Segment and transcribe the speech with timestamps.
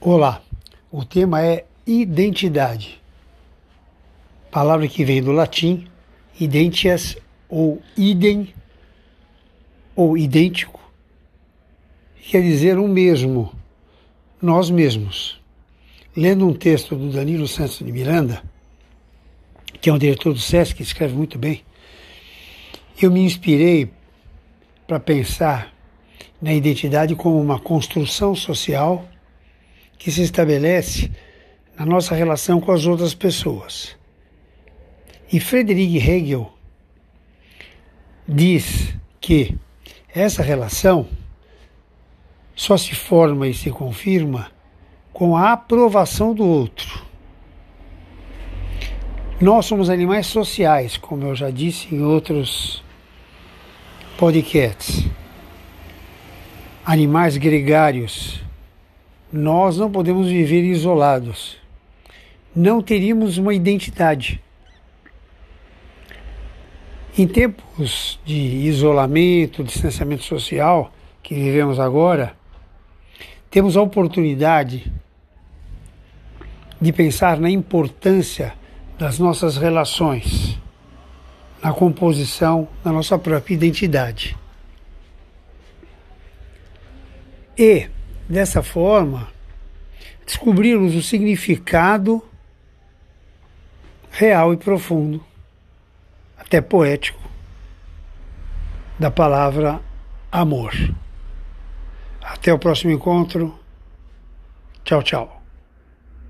[0.00, 0.40] Olá,
[0.92, 3.02] o tema é identidade,
[4.48, 5.88] palavra que vem do latim
[6.38, 7.16] identias
[7.48, 8.54] ou idem
[9.96, 10.80] ou idêntico,
[12.30, 13.52] quer dizer o mesmo,
[14.40, 15.40] nós mesmos.
[16.16, 18.40] Lendo um texto do Danilo Santos de Miranda,
[19.80, 21.64] que é um diretor do SESC, que escreve muito bem,
[23.02, 23.90] eu me inspirei
[24.86, 25.74] para pensar
[26.40, 29.04] na identidade como uma construção social
[29.98, 31.10] que se estabelece
[31.76, 33.96] na nossa relação com as outras pessoas.
[35.30, 36.50] E Friedrich Hegel
[38.26, 39.58] diz que
[40.14, 41.06] essa relação
[42.54, 44.50] só se forma e se confirma
[45.12, 47.06] com a aprovação do outro.
[49.40, 52.82] Nós somos animais sociais, como eu já disse em outros
[54.16, 55.06] podcasts.
[56.84, 58.47] Animais gregários
[59.32, 61.58] nós não podemos viver isolados.
[62.54, 64.42] Não teríamos uma identidade.
[67.16, 72.34] Em tempos de isolamento, distanciamento social que vivemos agora,
[73.50, 74.92] temos a oportunidade
[76.80, 78.54] de pensar na importância
[78.98, 80.58] das nossas relações,
[81.62, 84.36] na composição da nossa própria identidade.
[87.56, 87.88] E
[88.28, 89.28] Dessa forma,
[90.26, 92.22] descobrirmos o significado
[94.10, 95.24] real e profundo,
[96.36, 97.22] até poético,
[98.98, 99.80] da palavra
[100.30, 100.72] amor.
[102.20, 103.58] Até o próximo encontro.
[104.84, 105.37] Tchau, tchau.